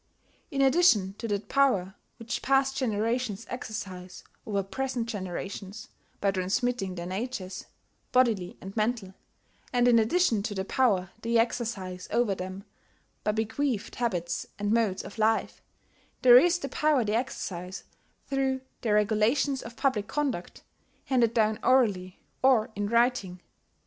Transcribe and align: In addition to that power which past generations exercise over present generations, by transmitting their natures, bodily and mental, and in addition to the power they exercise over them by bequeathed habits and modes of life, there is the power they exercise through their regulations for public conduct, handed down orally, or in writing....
In 0.49 0.63
addition 0.63 1.13
to 1.19 1.27
that 1.27 1.47
power 1.47 1.93
which 2.17 2.41
past 2.41 2.75
generations 2.75 3.45
exercise 3.51 4.23
over 4.47 4.63
present 4.63 5.07
generations, 5.07 5.89
by 6.19 6.31
transmitting 6.31 6.95
their 6.95 7.05
natures, 7.05 7.67
bodily 8.11 8.57
and 8.61 8.75
mental, 8.75 9.13
and 9.71 9.87
in 9.87 9.99
addition 9.99 10.41
to 10.41 10.55
the 10.55 10.65
power 10.65 11.11
they 11.21 11.37
exercise 11.37 12.07
over 12.09 12.33
them 12.33 12.63
by 13.23 13.31
bequeathed 13.31 13.93
habits 13.93 14.47
and 14.57 14.71
modes 14.73 15.03
of 15.03 15.19
life, 15.19 15.61
there 16.23 16.39
is 16.39 16.57
the 16.57 16.69
power 16.69 17.05
they 17.05 17.13
exercise 17.13 17.83
through 18.25 18.61
their 18.81 18.95
regulations 18.95 19.61
for 19.61 19.69
public 19.75 20.07
conduct, 20.07 20.63
handed 21.05 21.31
down 21.35 21.59
orally, 21.63 22.17
or 22.41 22.71
in 22.75 22.87
writing.... 22.87 23.39